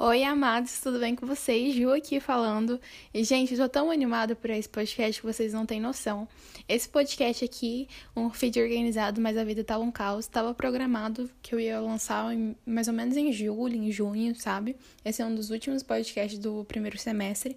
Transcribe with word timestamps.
Oi, 0.00 0.22
amados, 0.22 0.78
tudo 0.80 1.00
bem 1.00 1.16
com 1.16 1.26
vocês? 1.26 1.74
Ju 1.74 1.90
aqui 1.90 2.20
falando. 2.20 2.80
E, 3.12 3.24
gente, 3.24 3.52
eu 3.54 3.58
tô 3.58 3.68
tão 3.68 3.90
animada 3.90 4.36
por 4.36 4.48
esse 4.48 4.68
podcast 4.68 5.20
que 5.20 5.26
vocês 5.26 5.52
não 5.52 5.66
têm 5.66 5.80
noção. 5.80 6.28
Esse 6.68 6.88
podcast 6.88 7.44
aqui, 7.44 7.88
um 8.14 8.30
feed 8.30 8.60
organizado, 8.62 9.20
mas 9.20 9.36
a 9.36 9.42
vida 9.42 9.64
tava 9.64 9.82
um 9.82 9.90
caos, 9.90 10.26
estava 10.26 10.54
programado 10.54 11.28
que 11.42 11.52
eu 11.52 11.58
ia 11.58 11.80
lançar 11.80 12.32
em, 12.32 12.54
mais 12.64 12.86
ou 12.86 12.94
menos 12.94 13.16
em 13.16 13.32
julho, 13.32 13.74
em 13.74 13.90
junho, 13.90 14.36
sabe? 14.36 14.76
Esse 15.04 15.20
é 15.20 15.26
um 15.26 15.34
dos 15.34 15.50
últimos 15.50 15.82
podcasts 15.82 16.38
do 16.38 16.64
primeiro 16.64 16.96
semestre. 16.96 17.56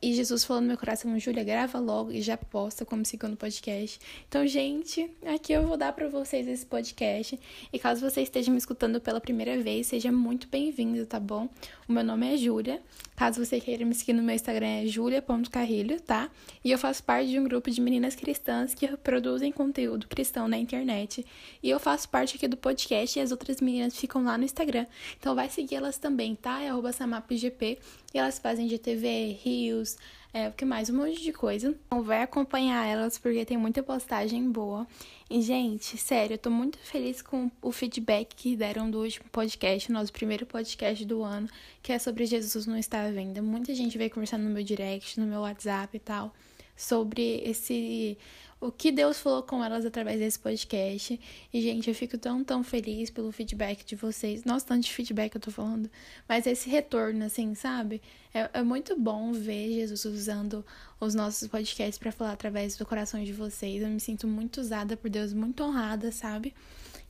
E 0.00 0.12
Jesus 0.12 0.44
falou 0.44 0.60
no 0.60 0.68
meu 0.68 0.78
coração, 0.78 1.18
Júlia, 1.18 1.42
grava 1.42 1.80
logo 1.80 2.12
e 2.12 2.22
já 2.22 2.36
posta 2.36 2.84
como 2.84 3.04
segundo 3.04 3.36
podcast. 3.36 3.98
Então, 4.28 4.46
gente, 4.46 5.10
aqui 5.26 5.52
eu 5.52 5.66
vou 5.66 5.76
dar 5.76 5.92
para 5.92 6.08
vocês 6.08 6.46
esse 6.46 6.64
podcast. 6.64 7.38
E 7.72 7.78
caso 7.80 8.08
você 8.08 8.22
esteja 8.22 8.48
me 8.48 8.58
escutando 8.58 9.00
pela 9.00 9.20
primeira 9.20 9.60
vez, 9.60 9.88
seja 9.88 10.12
muito 10.12 10.46
bem-vindo, 10.46 11.04
tá 11.04 11.18
bom? 11.18 11.48
O 11.88 11.92
meu 11.92 12.04
nome 12.04 12.32
é 12.32 12.36
Júlia. 12.36 12.80
Caso 13.16 13.44
você 13.44 13.58
queira 13.58 13.84
me 13.84 13.92
seguir 13.92 14.12
no 14.12 14.22
meu 14.22 14.36
Instagram 14.36 14.68
é 14.68 14.86
julia.carrilho, 14.86 16.00
tá? 16.00 16.30
E 16.64 16.70
eu 16.70 16.78
faço 16.78 17.02
parte 17.02 17.30
de 17.30 17.40
um 17.40 17.42
grupo 17.42 17.68
de 17.68 17.80
meninas 17.80 18.14
cristãs 18.14 18.74
que 18.74 18.86
produzem 18.98 19.50
conteúdo 19.50 20.06
cristão 20.06 20.46
na 20.46 20.56
internet. 20.56 21.26
E 21.60 21.68
eu 21.68 21.80
faço 21.80 22.08
parte 22.08 22.36
aqui 22.36 22.46
do 22.46 22.56
podcast 22.56 23.18
e 23.18 23.22
as 23.22 23.32
outras 23.32 23.60
meninas 23.60 23.96
ficam 23.96 24.22
lá 24.22 24.38
no 24.38 24.44
Instagram. 24.44 24.86
Então 25.18 25.34
vai 25.34 25.48
seguir 25.48 25.74
elas 25.74 25.98
também, 25.98 26.36
tá? 26.36 26.62
É 26.62 26.70
samapgp. 26.92 27.78
E 28.12 28.18
elas 28.18 28.38
fazem 28.38 28.68
GTV, 28.68 29.38
rios, 29.42 29.96
é, 30.32 30.48
o 30.48 30.52
que 30.52 30.64
mais? 30.64 30.90
Um 30.90 30.96
monte 30.96 31.22
de 31.22 31.32
coisa. 31.32 31.74
Então 31.86 32.02
vai 32.02 32.22
acompanhar 32.22 32.86
elas 32.86 33.18
porque 33.18 33.44
tem 33.44 33.56
muita 33.56 33.82
postagem 33.82 34.50
boa. 34.50 34.86
E, 35.30 35.42
gente, 35.42 35.96
sério, 35.96 36.34
eu 36.34 36.38
tô 36.38 36.50
muito 36.50 36.78
feliz 36.78 37.20
com 37.20 37.50
o 37.60 37.72
feedback 37.72 38.34
que 38.34 38.56
deram 38.56 38.90
do 38.90 39.00
último 39.00 39.28
podcast, 39.30 39.90
nosso 39.90 40.12
primeiro 40.12 40.46
podcast 40.46 41.04
do 41.04 41.22
ano, 41.22 41.48
que 41.82 41.92
é 41.92 41.98
sobre 41.98 42.24
Jesus 42.24 42.66
não 42.66 42.78
estar 42.78 43.04
à 43.04 43.10
venda. 43.10 43.42
Muita 43.42 43.74
gente 43.74 43.98
veio 43.98 44.10
conversando 44.10 44.44
no 44.44 44.50
meu 44.50 44.62
direct, 44.62 45.18
no 45.18 45.26
meu 45.26 45.40
WhatsApp 45.40 45.96
e 45.96 46.00
tal, 46.00 46.34
sobre 46.76 47.42
esse 47.44 48.16
o 48.60 48.72
que 48.72 48.90
Deus 48.90 49.20
falou 49.20 49.42
com 49.42 49.64
elas 49.64 49.86
através 49.86 50.18
desse 50.18 50.38
podcast. 50.38 51.18
E, 51.52 51.62
gente, 51.62 51.88
eu 51.88 51.94
fico 51.94 52.18
tão, 52.18 52.42
tão 52.42 52.64
feliz 52.64 53.08
pelo 53.08 53.30
feedback 53.30 53.84
de 53.84 53.94
vocês. 53.94 54.44
Nossa, 54.44 54.66
tanto 54.66 54.84
de 54.84 54.92
feedback 54.92 55.34
eu 55.34 55.40
tô 55.40 55.50
falando. 55.50 55.88
Mas 56.28 56.46
esse 56.46 56.68
retorno, 56.68 57.24
assim, 57.24 57.54
sabe? 57.54 58.02
É, 58.34 58.50
é 58.54 58.62
muito 58.62 58.98
bom 58.98 59.32
ver 59.32 59.72
Jesus 59.72 60.04
usando 60.04 60.64
os 61.00 61.14
nossos 61.14 61.46
podcasts 61.46 61.98
para 61.98 62.10
falar 62.10 62.32
através 62.32 62.76
do 62.76 62.84
coração 62.84 63.22
de 63.22 63.32
vocês. 63.32 63.80
Eu 63.80 63.88
me 63.88 64.00
sinto 64.00 64.26
muito 64.26 64.60
usada 64.60 64.96
por 64.96 65.08
Deus, 65.08 65.32
muito 65.32 65.62
honrada, 65.62 66.10
sabe? 66.10 66.52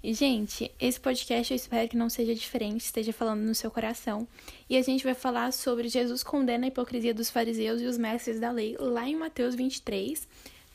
E, 0.03 0.13
gente, 0.13 0.71
esse 0.79 1.01
podcast 1.01 1.53
eu 1.53 1.57
espero 1.57 1.89
que 1.89 1.97
não 1.97 2.11
seja 2.11 2.35
diferente, 2.35 2.83
esteja 2.83 3.13
falando 3.13 3.41
no 3.41 3.55
seu 3.55 3.71
coração. 3.71 4.29
E 4.69 4.77
a 4.77 4.83
gente 4.83 5.03
vai 5.03 5.15
falar 5.15 5.51
sobre 5.53 5.89
Jesus 5.89 6.23
condena 6.23 6.67
a 6.67 6.69
hipocrisia 6.69 7.15
dos 7.15 7.31
fariseus 7.31 7.81
e 7.81 7.87
os 7.87 7.97
mestres 7.97 8.39
da 8.39 8.51
lei, 8.51 8.77
lá 8.79 9.09
em 9.09 9.17
Mateus 9.17 9.55
23 9.55 10.29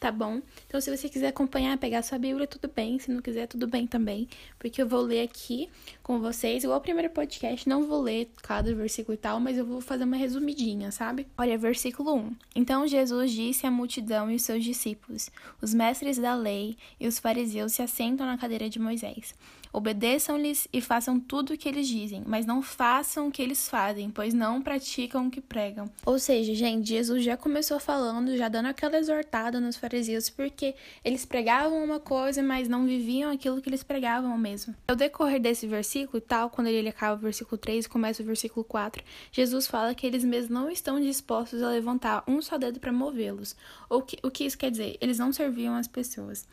tá 0.04 0.12
bom? 0.12 0.42
Então, 0.68 0.82
se 0.82 0.94
você 0.94 1.08
quiser 1.08 1.28
acompanhar, 1.28 1.78
pegar 1.78 2.02
sua 2.02 2.18
Bíblia, 2.18 2.46
tudo 2.46 2.70
bem. 2.76 3.00
Se 3.00 3.10
não 3.10 3.22
quiser, 3.22 3.48
tudo 3.48 3.66
bem 3.66 3.88
também. 3.88 4.28
Porque 4.60 4.82
eu 4.82 4.88
vou 4.88 5.00
ler 5.00 5.22
aqui 5.22 5.70
com 6.02 6.20
vocês, 6.20 6.66
igual 6.66 6.78
o 6.78 6.82
primeiro 6.82 7.10
podcast, 7.10 7.70
não 7.70 7.88
vou 7.88 8.02
ler 8.02 8.30
cada 8.42 8.76
versículo 8.76 9.14
e 9.14 9.18
tal, 9.18 9.40
mas 9.40 9.58
eu 9.58 9.66
vou 9.66 9.80
fazer 9.80 10.04
uma 10.04 10.18
resumidinha, 10.18 10.92
sabe? 10.92 11.26
Olha, 11.38 11.58
versículo 11.58 12.14
1. 12.16 12.36
Então 12.54 12.86
Jesus 12.86 13.32
disse 13.32 13.66
à 13.66 13.72
multidão 13.72 14.30
e 14.30 14.36
os 14.36 14.42
seus 14.42 14.62
discípulos: 14.62 15.30
Os 15.62 15.74
mestres 15.74 16.18
da 16.18 16.36
lei 16.36 16.76
e 17.00 17.08
os 17.08 17.18
fariseus 17.18 17.72
se 17.72 17.82
assentam 17.82 18.28
na 18.28 18.38
cadeira 18.38 18.70
de 18.70 18.80
Moisés. 18.80 19.34
Obedeçam-lhes 19.74 20.68
e 20.72 20.80
façam 20.80 21.20
tudo 21.20 21.54
o 21.54 21.58
que 21.58 21.68
eles 21.68 21.88
dizem, 21.88 22.24
mas 22.28 22.46
não 22.46 22.62
façam 22.62 23.28
o 23.28 23.32
que 23.32 23.42
eles 23.42 23.68
fazem, 23.68 24.12
pois 24.12 24.32
não 24.32 24.62
praticam 24.62 25.26
o 25.26 25.32
que 25.32 25.42
pregam. 25.42 25.90
Ou 26.06 26.20
seja, 26.20 26.54
gente, 26.54 26.90
Jesus 26.90 27.24
já 27.24 27.36
começou 27.36 27.80
falando, 27.80 28.38
já 28.38 28.48
dando 28.48 28.68
aquela 28.68 29.00
exortada 29.00 29.60
nos 29.60 29.76
fariseus, 29.76 29.93
porque 30.30 30.76
eles 31.04 31.26
pregavam 31.26 31.84
uma 31.84 32.00
coisa, 32.00 32.42
mas 32.42 32.68
não 32.68 32.86
viviam 32.86 33.32
aquilo 33.32 33.62
que 33.62 33.70
eles 33.70 33.84
pregavam 33.84 34.38
mesmo. 34.38 34.76
Ao 34.88 34.96
decorrer 34.96 35.40
desse 35.40 35.68
versículo 35.68 36.18
e 36.18 36.22
tal, 36.22 36.50
quando 36.50 36.68
ele 36.68 36.90
acaba 36.90 37.16
o 37.16 37.24
versículo 37.24 37.58
3 37.58 37.86
e 37.86 37.90
começa 37.90 38.24
o 38.24 38.26
versículo 38.26 38.64
4, 38.64 39.04
Jesus 39.32 39.68
fala 39.68 39.94
que 39.94 40.06
eles 40.08 40.24
mesmos 40.24 40.50
não 40.50 40.70
estão 40.70 41.00
dispostos 41.00 41.62
a 41.62 41.70
levantar 41.70 42.24
um 42.28 42.42
só 42.42 42.58
dedo 42.58 42.80
para 42.80 42.92
movê-los. 42.92 43.56
O 43.90 44.02
que, 44.02 44.18
o 44.24 44.32
que 44.32 44.46
isso 44.46 44.58
quer 44.58 44.72
dizer? 44.72 44.98
Eles 45.00 45.20
não 45.20 45.32
serviam 45.32 45.76
as 45.76 45.88
pessoas. 45.88 46.48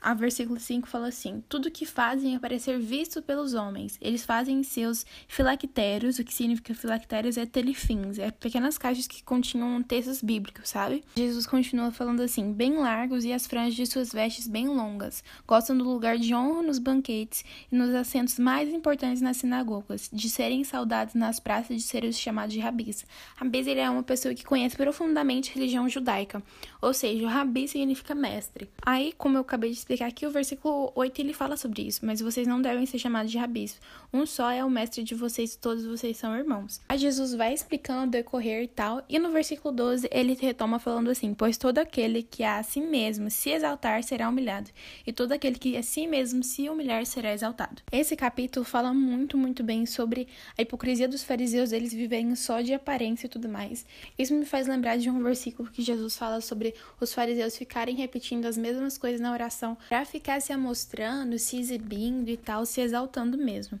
A 0.00 0.14
versículo 0.14 0.58
5 0.58 0.88
fala 0.88 1.08
assim: 1.08 1.42
Tudo 1.48 1.70
que 1.70 1.84
fazem 1.84 2.34
é 2.34 2.38
para 2.38 2.58
ser 2.58 2.78
visto 2.78 3.20
pelos 3.20 3.52
homens. 3.52 3.98
Eles 4.00 4.24
fazem 4.24 4.62
seus 4.62 5.04
filactérios, 5.28 6.18
o 6.18 6.24
que 6.24 6.32
significa 6.32 6.74
filactérios 6.74 7.36
é 7.36 7.44
telefins, 7.44 8.18
é 8.18 8.30
pequenas 8.30 8.78
caixas 8.78 9.06
que 9.06 9.22
continham 9.22 9.82
textos 9.82 10.22
bíblicos, 10.22 10.70
sabe? 10.70 11.04
Jesus 11.16 11.46
continua 11.46 11.90
falando 11.90 12.22
assim: 12.22 12.50
bem 12.52 12.78
largos 12.78 13.24
e 13.24 13.32
as 13.32 13.46
franjas 13.46 13.74
de 13.74 13.86
suas 13.86 14.10
vestes 14.10 14.48
bem 14.48 14.68
longas. 14.68 15.22
Gostam 15.46 15.76
do 15.76 15.84
lugar 15.84 16.16
de 16.16 16.34
honra 16.34 16.62
nos 16.62 16.78
banquetes 16.78 17.44
e 17.70 17.76
nos 17.76 17.94
assentos 17.94 18.38
mais 18.38 18.72
importantes 18.72 19.20
nas 19.20 19.36
sinagogas, 19.36 20.08
de 20.10 20.30
serem 20.30 20.64
saudados 20.64 21.14
nas 21.14 21.38
praças 21.38 21.76
de 21.76 21.82
serem 21.82 22.10
chamados 22.12 22.54
de 22.54 22.60
rabis. 22.60 23.04
Rabis 23.36 23.66
ele 23.66 23.80
é 23.80 23.90
uma 23.90 24.02
pessoa 24.02 24.34
que 24.34 24.44
conhece 24.44 24.76
profundamente 24.76 25.50
a 25.50 25.54
religião 25.54 25.86
judaica, 25.88 26.42
ou 26.80 26.94
seja, 26.94 27.24
o 27.24 27.28
rabi 27.28 27.68
significa 27.68 28.14
mestre. 28.14 28.70
Aí, 28.80 29.12
como 29.18 29.36
eu 29.36 29.42
acabei 29.42 29.70
de 29.70 29.89
explicar 29.90 30.06
aqui, 30.06 30.24
o 30.24 30.30
versículo 30.30 30.92
8 30.94 31.20
ele 31.20 31.34
fala 31.34 31.56
sobre 31.56 31.82
isso, 31.82 32.06
mas 32.06 32.20
vocês 32.20 32.46
não 32.46 32.62
devem 32.62 32.86
ser 32.86 32.98
chamados 32.98 33.30
de 33.30 33.38
rabis. 33.38 33.76
Um 34.12 34.24
só 34.24 34.48
é 34.48 34.64
o 34.64 34.70
mestre 34.70 35.02
de 35.02 35.16
vocês, 35.16 35.56
todos 35.56 35.84
vocês 35.84 36.16
são 36.16 36.36
irmãos. 36.36 36.80
Aí 36.88 36.96
Jesus 36.96 37.34
vai 37.34 37.52
explicando 37.52 38.06
o 38.06 38.10
decorrer 38.10 38.62
e 38.62 38.68
tal, 38.68 39.02
e 39.08 39.18
no 39.18 39.32
versículo 39.32 39.74
12 39.74 40.08
ele 40.12 40.38
retoma 40.40 40.78
falando 40.78 41.10
assim: 41.10 41.34
Pois 41.34 41.58
todo 41.58 41.78
aquele 41.78 42.22
que 42.22 42.44
a 42.44 42.62
si 42.62 42.80
mesmo 42.80 43.30
se 43.30 43.50
exaltar 43.50 44.04
será 44.04 44.28
humilhado, 44.28 44.70
e 45.04 45.12
todo 45.12 45.32
aquele 45.32 45.58
que 45.58 45.76
a 45.76 45.82
si 45.82 46.06
mesmo 46.06 46.44
se 46.44 46.68
humilhar 46.68 47.04
será 47.04 47.32
exaltado. 47.32 47.82
Esse 47.90 48.14
capítulo 48.14 48.64
fala 48.64 48.94
muito, 48.94 49.36
muito 49.36 49.64
bem 49.64 49.86
sobre 49.86 50.28
a 50.56 50.62
hipocrisia 50.62 51.08
dos 51.08 51.24
fariseus, 51.24 51.72
eles 51.72 51.92
vivem 51.92 52.36
só 52.36 52.60
de 52.60 52.72
aparência 52.72 53.26
e 53.26 53.30
tudo 53.30 53.48
mais. 53.48 53.84
Isso 54.16 54.34
me 54.34 54.44
faz 54.44 54.68
lembrar 54.68 54.98
de 54.98 55.10
um 55.10 55.20
versículo 55.20 55.68
que 55.68 55.82
Jesus 55.82 56.16
fala 56.16 56.40
sobre 56.40 56.74
os 57.00 57.12
fariseus 57.12 57.56
ficarem 57.56 57.96
repetindo 57.96 58.46
as 58.46 58.56
mesmas 58.56 58.96
coisas 58.96 59.20
na 59.20 59.32
oração 59.32 59.76
para 59.88 60.04
ficar 60.04 60.40
se 60.40 60.52
amostrando, 60.52 61.38
se 61.38 61.58
exibindo 61.58 62.28
e 62.28 62.36
tal, 62.36 62.66
se 62.66 62.80
exaltando 62.80 63.36
mesmo. 63.36 63.78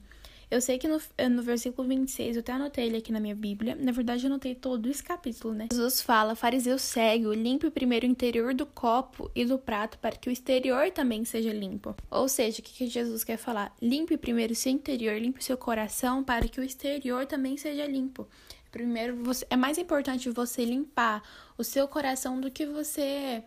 Eu 0.50 0.60
sei 0.60 0.78
que 0.78 0.88
no, 0.88 1.00
no 1.30 1.42
versículo 1.42 1.86
26, 1.86 2.34
eu 2.34 2.40
até 2.40 2.52
anotei 2.52 2.86
ele 2.86 2.96
aqui 2.96 3.12
na 3.12 3.20
minha 3.20 3.36
Bíblia. 3.36 3.76
Na 3.76 3.92
verdade, 3.92 4.24
eu 4.24 4.26
anotei 4.26 4.52
todo 4.52 4.90
esse 4.90 5.00
capítulo, 5.00 5.54
né? 5.54 5.68
Jesus 5.70 6.02
fala: 6.02 6.34
Fariseu 6.34 6.76
cego, 6.76 7.32
limpe 7.32 7.70
primeiro 7.70 8.04
o 8.04 8.10
interior 8.10 8.52
do 8.52 8.66
copo 8.66 9.30
e 9.32 9.44
do 9.44 9.56
prato 9.58 9.96
para 9.98 10.16
que 10.16 10.28
o 10.28 10.32
exterior 10.32 10.90
também 10.90 11.24
seja 11.24 11.52
limpo. 11.52 11.94
Ou 12.10 12.28
seja, 12.28 12.60
o 12.60 12.64
que, 12.64 12.72
que 12.72 12.86
Jesus 12.88 13.22
quer 13.22 13.36
falar? 13.36 13.72
Limpe 13.80 14.16
primeiro 14.16 14.52
o 14.52 14.56
seu 14.56 14.72
interior, 14.72 15.16
limpe 15.20 15.38
o 15.38 15.44
seu 15.44 15.56
coração 15.56 16.24
para 16.24 16.48
que 16.48 16.60
o 16.60 16.64
exterior 16.64 17.26
também 17.26 17.56
seja 17.56 17.86
limpo. 17.86 18.26
Primeiro, 18.72 19.22
você, 19.22 19.46
é 19.50 19.56
mais 19.56 19.78
importante 19.78 20.30
você 20.30 20.64
limpar 20.64 21.22
o 21.56 21.62
seu 21.62 21.86
coração 21.86 22.40
do 22.40 22.50
que 22.50 22.66
você 22.66 23.42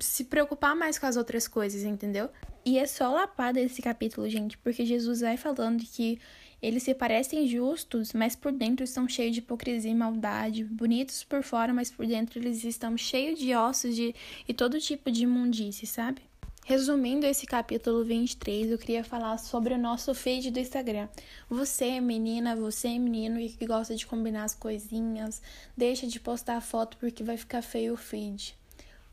se 0.00 0.24
preocupar 0.24 0.74
mais 0.76 0.98
com 0.98 1.06
as 1.06 1.16
outras 1.16 1.48
coisas, 1.48 1.82
entendeu? 1.82 2.28
E 2.64 2.78
é 2.78 2.86
só 2.86 3.12
lapada 3.12 3.60
esse 3.60 3.80
capítulo, 3.80 4.28
gente, 4.28 4.58
porque 4.58 4.84
Jesus 4.84 5.20
vai 5.20 5.36
falando 5.36 5.82
que 5.84 6.18
eles 6.60 6.82
se 6.82 6.94
parecem 6.94 7.46
justos, 7.46 8.12
mas 8.12 8.34
por 8.34 8.50
dentro 8.50 8.84
estão 8.84 9.08
cheios 9.08 9.34
de 9.34 9.38
hipocrisia 9.38 9.90
e 9.90 9.94
maldade, 9.94 10.64
bonitos 10.64 11.22
por 11.22 11.42
fora, 11.42 11.72
mas 11.72 11.90
por 11.90 12.06
dentro 12.06 12.38
eles 12.38 12.64
estão 12.64 12.96
cheios 12.96 13.38
de 13.38 13.54
ossos 13.54 13.94
de, 13.94 14.14
e 14.46 14.52
todo 14.52 14.80
tipo 14.80 15.10
de 15.10 15.22
imundície, 15.22 15.86
sabe? 15.86 16.20
Resumindo 16.68 17.24
esse 17.24 17.46
capítulo 17.46 18.04
23, 18.04 18.70
eu 18.70 18.76
queria 18.76 19.02
falar 19.02 19.38
sobre 19.38 19.72
o 19.72 19.78
nosso 19.78 20.14
feed 20.14 20.50
do 20.50 20.58
Instagram. 20.58 21.08
Você, 21.48 21.98
menina, 21.98 22.54
você, 22.54 22.98
menino, 22.98 23.38
que 23.48 23.64
gosta 23.64 23.96
de 23.96 24.06
combinar 24.06 24.44
as 24.44 24.54
coisinhas, 24.54 25.40
deixa 25.74 26.06
de 26.06 26.20
postar 26.20 26.60
foto 26.60 26.98
porque 26.98 27.24
vai 27.24 27.38
ficar 27.38 27.62
feio 27.62 27.94
o 27.94 27.96
feed. 27.96 28.54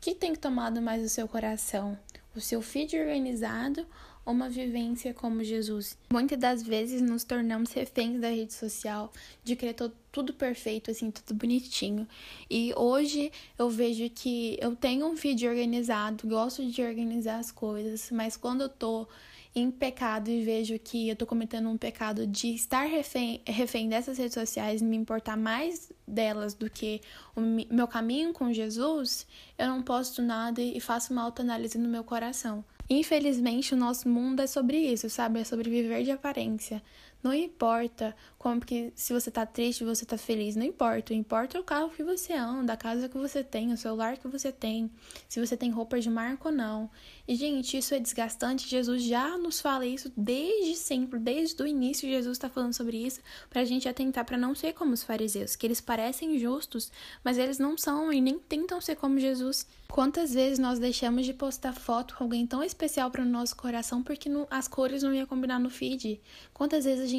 Que 0.00 0.14
tem 0.14 0.34
tomado 0.34 0.80
mais 0.80 1.04
o 1.04 1.08
seu 1.08 1.26
coração? 1.26 1.98
O 2.34 2.40
seu 2.40 2.60
feed 2.60 2.96
organizado 2.98 3.86
ou 4.24 4.32
uma 4.32 4.48
vivência 4.48 5.14
como 5.14 5.42
Jesus? 5.42 5.96
Muitas 6.12 6.38
das 6.38 6.62
vezes 6.62 7.00
nos 7.00 7.24
tornamos 7.24 7.72
reféns 7.72 8.20
da 8.20 8.28
rede 8.28 8.52
social, 8.52 9.12
de 9.42 9.56
querer 9.56 9.74
tudo 10.12 10.34
perfeito, 10.34 10.90
assim, 10.90 11.10
tudo 11.10 11.34
bonitinho. 11.34 12.06
E 12.50 12.72
hoje 12.76 13.32
eu 13.58 13.70
vejo 13.70 14.08
que 14.10 14.58
eu 14.60 14.76
tenho 14.76 15.06
um 15.06 15.16
feed 15.16 15.46
organizado, 15.46 16.28
gosto 16.28 16.64
de 16.64 16.82
organizar 16.82 17.38
as 17.38 17.50
coisas, 17.50 18.10
mas 18.10 18.36
quando 18.36 18.62
eu 18.62 18.68
tô 18.68 19.08
em 19.56 19.70
pecado 19.70 20.28
e 20.28 20.44
vejo 20.44 20.78
que 20.78 21.08
eu 21.08 21.16
tô 21.16 21.24
cometendo 21.24 21.70
um 21.70 21.78
pecado 21.78 22.26
de 22.26 22.54
estar 22.54 22.84
refém, 22.84 23.40
refém 23.46 23.88
dessas 23.88 24.18
redes 24.18 24.34
sociais 24.34 24.82
me 24.82 24.94
importar 24.94 25.34
mais 25.34 25.90
delas 26.06 26.52
do 26.52 26.68
que 26.68 27.00
o 27.34 27.40
meu 27.40 27.88
caminho 27.88 28.34
com 28.34 28.52
Jesus, 28.52 29.26
eu 29.58 29.66
não 29.66 29.82
posto 29.82 30.20
nada 30.20 30.60
e 30.60 30.78
faço 30.78 31.10
uma 31.10 31.22
autoanálise 31.22 31.78
no 31.78 31.88
meu 31.88 32.04
coração. 32.04 32.62
Infelizmente, 32.88 33.72
o 33.72 33.78
nosso 33.78 34.06
mundo 34.08 34.40
é 34.40 34.46
sobre 34.46 34.76
isso, 34.76 35.08
sabe? 35.08 35.40
É 35.40 35.44
sobre 35.44 35.70
viver 35.70 36.04
de 36.04 36.10
aparência. 36.10 36.82
Não 37.26 37.34
importa 37.34 38.14
como 38.38 38.64
que 38.64 38.92
se 38.94 39.12
você 39.12 39.28
tá 39.32 39.44
triste, 39.44 39.82
você 39.82 40.06
tá 40.06 40.16
feliz, 40.16 40.54
não 40.54 40.64
importa. 40.64 41.12
O 41.12 41.16
importa 41.16 41.58
é 41.58 41.60
o 41.60 41.64
carro 41.64 41.90
que 41.90 42.04
você 42.04 42.32
anda, 42.32 42.74
a 42.74 42.76
casa 42.76 43.08
que 43.08 43.18
você 43.18 43.42
tem, 43.42 43.72
o 43.72 43.76
celular 43.76 44.16
que 44.16 44.28
você 44.28 44.52
tem, 44.52 44.88
se 45.28 45.44
você 45.44 45.56
tem 45.56 45.68
roupa 45.68 45.98
de 45.98 46.08
marca 46.08 46.48
ou 46.48 46.54
não. 46.54 46.88
E 47.26 47.34
gente, 47.34 47.76
isso 47.76 47.92
é 47.92 47.98
desgastante. 47.98 48.68
Jesus 48.68 49.02
já 49.02 49.36
nos 49.36 49.60
fala 49.60 49.84
isso 49.84 50.12
desde 50.16 50.76
sempre, 50.76 51.18
desde 51.18 51.60
o 51.60 51.66
início 51.66 52.08
Jesus 52.08 52.36
está 52.36 52.48
falando 52.48 52.72
sobre 52.72 52.96
isso, 53.04 53.20
pra 53.50 53.64
gente 53.64 53.88
atentar 53.88 54.24
para 54.24 54.38
não 54.38 54.54
ser 54.54 54.72
como 54.74 54.92
os 54.92 55.02
fariseus, 55.02 55.56
que 55.56 55.66
eles 55.66 55.80
parecem 55.80 56.38
justos, 56.38 56.92
mas 57.24 57.38
eles 57.38 57.58
não 57.58 57.76
são 57.76 58.12
e 58.12 58.20
nem 58.20 58.38
tentam 58.38 58.80
ser 58.80 58.94
como 58.94 59.18
Jesus. 59.18 59.66
Quantas 59.88 60.34
vezes 60.34 60.58
nós 60.58 60.78
deixamos 60.78 61.24
de 61.24 61.32
postar 61.32 61.72
foto 61.72 62.14
com 62.16 62.24
alguém 62.24 62.46
tão 62.46 62.62
especial 62.62 63.10
para 63.10 63.22
o 63.22 63.24
nosso 63.24 63.56
coração 63.56 64.02
porque 64.02 64.28
não, 64.28 64.46
as 64.50 64.68
cores 64.68 65.02
não 65.02 65.14
iam 65.14 65.26
combinar 65.26 65.58
no 65.58 65.70
feed? 65.70 66.20
Quantas 66.52 66.84
vezes 66.84 67.04
a 67.04 67.08
gente 67.08 67.15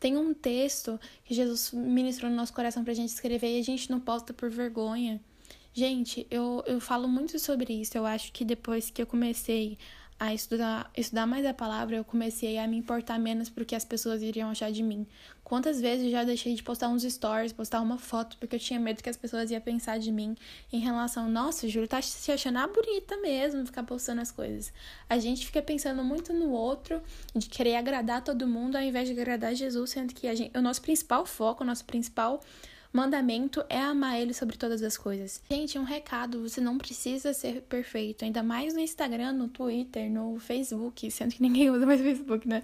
tem 0.00 0.16
um 0.16 0.32
texto 0.34 0.98
que 1.24 1.34
Jesus 1.34 1.72
ministrou 1.72 2.30
no 2.30 2.36
nosso 2.36 2.52
coração 2.52 2.82
para 2.82 2.92
a 2.92 2.96
gente 2.96 3.10
escrever 3.10 3.56
e 3.56 3.60
a 3.60 3.64
gente 3.64 3.90
não 3.90 4.00
posta 4.00 4.32
por 4.32 4.50
vergonha? 4.50 5.20
Gente, 5.72 6.26
eu, 6.30 6.64
eu 6.66 6.80
falo 6.80 7.06
muito 7.06 7.38
sobre 7.38 7.72
isso. 7.72 7.96
Eu 7.96 8.04
acho 8.04 8.32
que 8.32 8.44
depois 8.44 8.90
que 8.90 9.00
eu 9.00 9.06
comecei 9.06 9.78
a 10.20 10.34
estudar, 10.34 10.90
estudar 10.96 11.26
mais 11.26 11.46
a 11.46 11.54
palavra, 11.54 11.96
eu 11.96 12.04
comecei 12.04 12.58
a 12.58 12.66
me 12.66 12.76
importar 12.76 13.18
menos 13.20 13.48
porque 13.48 13.74
as 13.76 13.84
pessoas 13.84 14.20
iriam 14.20 14.50
achar 14.50 14.72
de 14.72 14.82
mim. 14.82 15.06
Quantas 15.44 15.80
vezes 15.80 16.06
eu 16.06 16.10
já 16.10 16.24
deixei 16.24 16.54
de 16.54 16.62
postar 16.62 16.88
uns 16.88 17.04
stories, 17.04 17.52
postar 17.52 17.80
uma 17.80 17.98
foto, 17.98 18.36
porque 18.36 18.56
eu 18.56 18.60
tinha 18.60 18.80
medo 18.80 19.02
que 19.02 19.08
as 19.08 19.16
pessoas 19.16 19.50
iam 19.50 19.60
pensar 19.60 19.98
de 19.98 20.10
mim 20.10 20.36
em 20.72 20.80
relação, 20.80 21.28
nossa, 21.30 21.68
Júlio 21.68 21.88
tá 21.88 22.02
se 22.02 22.32
achando 22.32 22.58
bonita 22.68 23.16
mesmo, 23.18 23.64
ficar 23.64 23.84
postando 23.84 24.20
as 24.20 24.32
coisas. 24.32 24.72
A 25.08 25.18
gente 25.18 25.46
fica 25.46 25.62
pensando 25.62 26.02
muito 26.02 26.32
no 26.32 26.50
outro, 26.50 27.00
de 27.34 27.48
querer 27.48 27.76
agradar 27.76 28.22
todo 28.22 28.46
mundo, 28.46 28.76
ao 28.76 28.82
invés 28.82 29.08
de 29.08 29.18
agradar 29.18 29.54
Jesus, 29.54 29.90
sendo 29.90 30.12
que 30.12 30.26
a 30.26 30.34
gente, 30.34 30.56
o 30.58 30.60
nosso 30.60 30.82
principal 30.82 31.24
foco, 31.24 31.62
o 31.62 31.66
nosso 31.66 31.84
principal 31.84 32.40
Mandamento 32.98 33.64
é 33.68 33.78
amar 33.78 34.20
ele 34.20 34.34
sobre 34.34 34.56
todas 34.56 34.82
as 34.82 34.98
coisas. 34.98 35.40
Gente, 35.48 35.78
um 35.78 35.84
recado: 35.84 36.42
você 36.42 36.60
não 36.60 36.76
precisa 36.76 37.32
ser 37.32 37.62
perfeito, 37.62 38.24
ainda 38.24 38.42
mais 38.42 38.74
no 38.74 38.80
Instagram, 38.80 39.34
no 39.34 39.46
Twitter, 39.46 40.10
no 40.10 40.36
Facebook, 40.40 41.08
sendo 41.08 41.32
que 41.32 41.40
ninguém 41.40 41.70
usa 41.70 41.86
mais 41.86 42.00
Facebook, 42.02 42.48
né? 42.48 42.60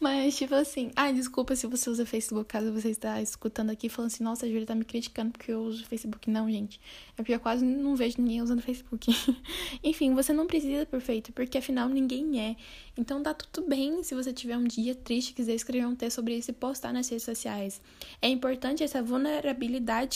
Mas, 0.00 0.36
tipo 0.36 0.52
assim, 0.56 0.90
ai, 0.96 1.12
desculpa 1.12 1.54
se 1.54 1.68
você 1.68 1.88
usa 1.88 2.04
Facebook, 2.04 2.46
caso 2.46 2.72
você 2.72 2.90
está 2.90 3.22
escutando 3.22 3.70
aqui 3.70 3.88
falando 3.88 4.10
assim, 4.10 4.24
nossa, 4.24 4.46
a 4.46 4.48
Júlia 4.48 4.66
tá 4.66 4.74
me 4.74 4.84
criticando 4.84 5.30
porque 5.30 5.52
eu 5.52 5.60
uso 5.60 5.86
Facebook. 5.86 6.28
Não, 6.28 6.50
gente. 6.50 6.80
É 7.12 7.22
porque 7.22 7.34
eu 7.34 7.40
quase 7.40 7.64
não 7.64 7.94
vejo 7.94 8.16
ninguém 8.18 8.42
usando 8.42 8.60
Facebook. 8.60 9.14
Enfim, 9.84 10.12
você 10.12 10.32
não 10.32 10.48
precisa 10.48 10.80
ser 10.80 10.86
perfeito, 10.86 11.32
porque 11.32 11.56
afinal 11.56 11.88
ninguém 11.88 12.40
é. 12.40 12.56
Então 12.96 13.22
tá 13.22 13.32
tudo 13.32 13.68
bem 13.68 14.02
se 14.02 14.12
você 14.12 14.32
tiver 14.32 14.56
um 14.56 14.64
dia 14.64 14.92
triste 14.92 15.32
quiser 15.32 15.54
escrever 15.54 15.86
um 15.86 15.94
texto 15.94 16.16
sobre 16.16 16.36
isso 16.36 16.50
e 16.50 16.54
postar 16.54 16.92
nas 16.92 17.08
redes 17.08 17.24
sociais. 17.24 17.80
É 18.20 18.28
importante 18.28 18.82
essa 18.82 19.00
vulnerabilidade 19.00 19.67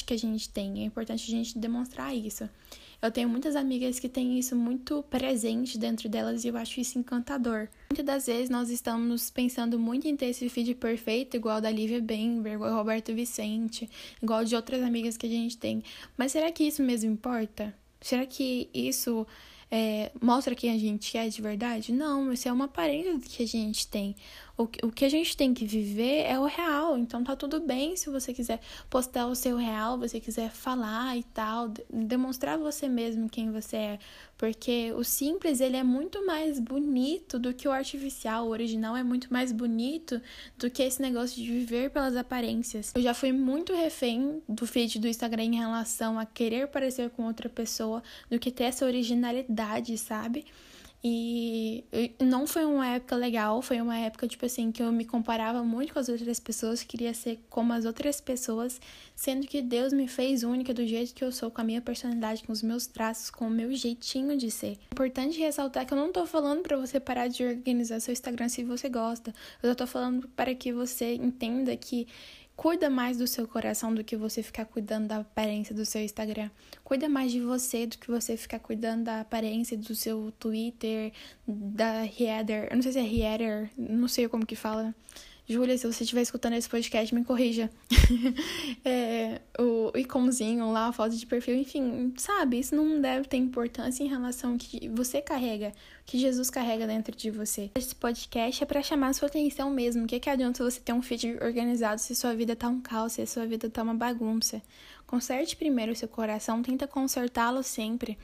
que 0.04 0.14
a 0.14 0.19
gente 0.19 0.49
tem, 0.49 0.82
é 0.82 0.84
importante 0.84 1.25
a 1.32 1.37
gente 1.37 1.58
demonstrar 1.58 2.14
isso. 2.14 2.49
Eu 3.02 3.10
tenho 3.10 3.28
muitas 3.28 3.56
amigas 3.56 3.99
que 3.99 4.08
têm 4.08 4.38
isso 4.38 4.54
muito 4.54 5.02
presente 5.10 5.76
dentro 5.76 6.08
delas 6.08 6.44
e 6.44 6.49
eu 6.49 6.56
acho 6.56 6.78
isso 6.81 7.00
encantador. 7.00 7.69
Muitas 7.90 8.06
das 8.06 8.26
vezes 8.26 8.49
nós 8.49 8.70
estamos 8.70 9.28
pensando 9.28 9.76
muito 9.76 10.06
em 10.06 10.14
ter 10.14 10.26
esse 10.26 10.49
feed 10.49 10.76
perfeito, 10.76 11.37
igual 11.37 11.60
da 11.60 11.69
Lívia 11.69 12.00
Bember, 12.00 12.52
igual 12.52 12.72
Roberto 12.72 13.12
Vicente, 13.12 13.90
igual 14.22 14.44
de 14.44 14.54
outras 14.54 14.84
amigas 14.84 15.16
que 15.16 15.26
a 15.26 15.28
gente 15.28 15.58
tem. 15.58 15.82
Mas 16.16 16.31
será 16.31 16.52
que 16.52 16.62
isso 16.62 16.81
mesmo 16.81 17.10
importa? 17.10 17.75
Será 18.00 18.25
que 18.25 18.70
isso 18.72 19.26
é, 19.69 20.12
mostra 20.20 20.54
quem 20.54 20.70
a 20.70 20.78
gente 20.78 21.19
é 21.19 21.28
de 21.28 21.43
verdade? 21.43 21.93
Não, 21.93 22.32
isso 22.32 22.46
é 22.46 22.52
uma 22.52 22.66
aparência 22.66 23.19
que 23.19 23.43
a 23.43 23.46
gente 23.46 23.88
tem. 23.88 24.14
O, 24.82 24.91
que 24.91 25.05
a 25.05 25.09
gente 25.09 25.37
tem 25.37 25.53
que 25.53 25.67
viver 25.67 26.25
é 26.26 26.38
o 26.38 26.44
real. 26.44 26.97
Então 26.97 27.25
tá 27.25 27.35
tudo 27.35 27.61
bem 27.61 27.97
se 27.97 28.11
você 28.11 28.32
quiser 28.32 28.61
postar 28.88 29.26
o 29.26 29.35
seu 29.35 29.56
real, 29.56 29.99
você 29.99 30.20
quiser 30.20 30.50
falar 30.50 31.17
e 31.17 31.23
tal, 31.23 31.73
demonstrar 31.91 32.59
você 32.59 32.88
mesmo 32.88 33.29
quem 33.29 33.50
você 33.50 33.76
é. 33.76 33.99
Porque 34.37 34.93
o 34.97 35.05
simples, 35.05 35.61
ele 35.61 35.76
é 35.76 35.82
muito 35.82 36.25
mais 36.26 36.59
bonito 36.59 37.38
do 37.38 37.55
que 37.55 37.69
o 37.69 37.73
artificial. 37.73 38.47
O 38.47 38.50
original 38.50 38.97
é 38.97 39.03
muito 39.03 39.32
mais 39.32 39.53
bonito 39.53 40.20
do 40.59 40.70
que 40.70 40.82
esse 40.82 41.00
negócio 41.00 41.37
de 41.37 41.50
viver 41.50 41.91
pelas 41.91 42.17
aparências. 42.17 42.93
Eu 42.94 43.03
já 43.03 43.14
fui 43.14 43.32
muito 43.32 43.73
refém 43.73 44.43
do 44.49 44.67
feed 44.67 44.99
do 44.99 45.09
Instagram 45.09 45.44
em 45.44 45.56
relação 45.56 46.19
a 46.19 46.26
querer 46.26 46.69
parecer 46.69 47.11
com 47.11 47.25
outra 47.25 47.49
pessoa 47.49 48.03
do 48.31 48.38
que 48.38 48.50
ter 48.50 48.64
essa 48.64 48.85
originalidade, 48.85 49.97
sabe? 49.97 50.44
E 51.04 51.84
não 52.20 52.46
foi 52.46 52.64
uma 52.64 52.87
época 52.87 53.16
legal, 53.16 53.60
foi 53.60 53.81
uma 53.81 53.99
época, 53.99 54.28
tipo 54.28 54.46
assim, 54.46 54.70
que 54.70 54.81
eu 54.81 54.93
me 54.93 55.04
comparava 55.04 55.64
muito 55.64 55.93
com 55.93 55.99
as 55.99 56.08
outras 56.08 56.38
pessoas, 56.38 56.84
queria 56.84 57.12
ser 57.12 57.40
como 57.50 57.72
as 57.72 57.84
outras 57.84 58.20
pessoas, 58.20 58.81
sendo 59.16 59.44
que 59.49 59.60
Deus 59.60 59.93
me 59.93 60.06
fez 60.06 60.44
única 60.44 60.72
do 60.72 60.87
jeito 60.87 61.12
que 61.12 61.25
eu 61.25 61.32
sou, 61.32 61.50
com 61.50 61.60
a 61.60 61.64
minha 61.64 61.81
personalidade, 61.81 62.44
com 62.44 62.52
os 62.52 62.62
meus 62.62 62.87
traços, 62.87 63.31
com 63.31 63.49
o 63.49 63.50
meu 63.50 63.75
jeitinho 63.75 64.37
de 64.37 64.49
ser. 64.49 64.78
Importante 64.93 65.40
ressaltar 65.40 65.84
que 65.87 65.93
eu 65.93 65.99
não 65.99 66.12
tô 66.12 66.25
falando 66.25 66.62
para 66.62 66.76
você 66.76 67.00
parar 67.00 67.26
de 67.26 67.44
organizar 67.44 67.99
seu 67.99 68.12
Instagram 68.12 68.49
se 68.49 68.62
você 68.62 68.88
gosta, 68.88 69.34
eu 69.60 69.70
só 69.70 69.75
tô 69.75 69.88
falando 69.88 70.28
para 70.37 70.54
que 70.54 70.72
você 70.72 71.14
entenda 71.16 71.76
que 71.76 72.06
Cuida 72.62 72.88
mais 72.88 73.19
do 73.19 73.26
seu 73.26 73.49
coração 73.49 73.93
do 73.93 74.05
que 74.05 74.17
você 74.17 74.41
ficar 74.41 74.64
cuidando 74.64 75.09
da 75.09 75.17
aparência 75.17 75.75
do 75.75 75.85
seu 75.85 76.00
Instagram. 76.00 76.49
Cuida 76.85 77.09
mais 77.09 77.32
de 77.32 77.41
você 77.41 77.88
do 77.88 77.99
que 77.99 78.09
você 78.09 78.37
ficar 78.37 78.61
cuidando 78.61 79.03
da 79.03 79.20
aparência 79.20 79.76
do 79.76 79.97
seu 79.97 80.32
Twitter, 80.38 81.12
da 81.44 82.05
header. 82.06 82.69
Eu 82.70 82.76
não 82.76 82.82
sei 82.85 82.93
se 82.93 82.99
é 83.00 83.03
header, 83.03 83.69
não 83.76 84.06
sei 84.06 84.29
como 84.29 84.47
que 84.47 84.55
fala. 84.55 84.94
Júlia, 85.52 85.76
se 85.76 85.87
você 85.87 86.02
estiver 86.02 86.22
escutando 86.22 86.54
esse 86.54 86.69
podcast, 86.69 87.14
me 87.14 87.25
corrija. 87.25 87.70
é, 88.84 89.40
o 89.58 89.96
iconzinho 89.96 90.72
lá, 90.72 90.88
a 90.88 90.93
foto 90.93 91.14
de 91.14 91.26
perfil, 91.26 91.54
enfim, 91.56 92.12
sabe? 92.16 92.58
Isso 92.58 92.75
não 92.75 93.00
deve 93.00 93.28
ter 93.28 93.37
importância 93.37 94.02
em 94.02 94.08
relação 94.08 94.52
ao 94.52 94.58
que 94.58 94.88
você 94.88 95.20
carrega, 95.20 95.72
que 96.06 96.19
Jesus 96.19 96.49
carrega 96.49 96.87
dentro 96.87 97.14
de 97.14 97.31
você. 97.31 97.70
Esse 97.75 97.94
podcast 97.94 98.62
é 98.62 98.66
para 98.66 98.82
chamar 98.82 99.08
a 99.08 99.12
sua 99.12 99.28
atenção 99.28 99.70
mesmo. 99.70 100.04
O 100.04 100.06
que, 100.06 100.19
que 100.19 100.31
adianta 100.31 100.64
você 100.64 100.81
ter 100.81 100.93
um 100.93 101.02
feed 101.02 101.38
organizado 101.43 102.00
se 102.00 102.14
sua 102.14 102.34
vida 102.34 102.56
tá 102.56 102.69
um 102.69 102.81
caos, 102.81 103.12
se 103.12 103.26
sua 103.26 103.46
vida 103.46 103.69
tá 103.69 103.82
uma 103.82 103.94
bagunça? 103.94 104.62
Conserte 105.06 105.54
primeiro 105.56 105.93
o 105.93 105.96
seu 105.96 106.08
coração, 106.08 106.62
tenta 106.62 106.87
consertá-lo 106.87 107.62
sempre. 107.62 108.16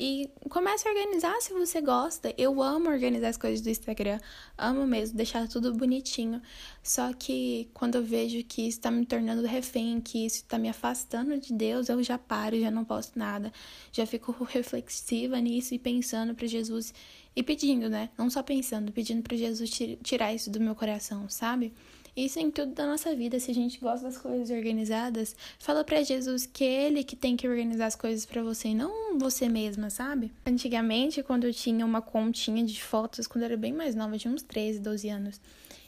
E 0.00 0.30
comece 0.48 0.86
a 0.86 0.92
organizar 0.92 1.40
se 1.40 1.52
você 1.52 1.80
gosta. 1.80 2.32
Eu 2.38 2.62
amo 2.62 2.88
organizar 2.88 3.30
as 3.30 3.36
coisas 3.36 3.60
do 3.60 3.68
Instagram, 3.68 4.20
amo 4.56 4.86
mesmo, 4.86 5.16
deixar 5.16 5.48
tudo 5.48 5.74
bonitinho. 5.74 6.40
Só 6.82 7.12
que 7.12 7.68
quando 7.74 7.96
eu 7.96 8.04
vejo 8.04 8.44
que 8.44 8.68
isso 8.68 8.80
tá 8.80 8.92
me 8.92 9.04
tornando 9.04 9.44
refém, 9.44 10.00
que 10.00 10.24
isso 10.24 10.44
tá 10.44 10.56
me 10.56 10.68
afastando 10.68 11.36
de 11.38 11.52
Deus, 11.52 11.88
eu 11.88 12.00
já 12.00 12.16
paro, 12.16 12.60
já 12.60 12.70
não 12.70 12.84
posto 12.84 13.18
nada. 13.18 13.52
Já 13.90 14.06
fico 14.06 14.32
reflexiva 14.44 15.40
nisso 15.40 15.74
e 15.74 15.78
pensando 15.80 16.32
para 16.32 16.46
Jesus 16.46 16.94
e 17.34 17.42
pedindo, 17.42 17.88
né? 17.88 18.10
Não 18.16 18.30
só 18.30 18.40
pensando, 18.40 18.92
pedindo 18.92 19.22
para 19.22 19.36
Jesus 19.36 19.70
tirar 20.02 20.32
isso 20.32 20.48
do 20.48 20.60
meu 20.60 20.76
coração, 20.76 21.28
sabe? 21.28 21.72
Isso 22.18 22.40
em 22.40 22.50
tudo 22.50 22.74
da 22.74 22.84
nossa 22.84 23.14
vida. 23.14 23.38
Se 23.38 23.52
a 23.52 23.54
gente 23.54 23.78
gosta 23.78 24.06
das 24.06 24.18
coisas 24.18 24.50
organizadas, 24.50 25.36
fala 25.56 25.84
para 25.84 26.02
Jesus 26.02 26.46
que 26.46 26.64
é 26.64 26.86
ele 26.86 27.04
que 27.04 27.14
tem 27.14 27.36
que 27.36 27.46
organizar 27.46 27.86
as 27.86 27.94
coisas 27.94 28.26
para 28.26 28.42
você, 28.42 28.74
não 28.74 29.16
você 29.16 29.48
mesma, 29.48 29.88
sabe? 29.88 30.32
Antigamente, 30.44 31.22
quando 31.22 31.44
eu 31.44 31.54
tinha 31.54 31.86
uma 31.86 32.02
continha 32.02 32.64
de 32.64 32.82
fotos, 32.82 33.28
quando 33.28 33.42
eu 33.42 33.50
era 33.50 33.56
bem 33.56 33.72
mais 33.72 33.94
nova, 33.94 34.18
tinha 34.18 34.34
uns 34.34 34.42
13, 34.42 34.80
12 34.80 35.08
anos, 35.08 35.40